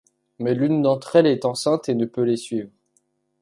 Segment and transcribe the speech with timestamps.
[0.39, 2.71] Mais l’une d’entre elles est enceinte et ne peut les suivre.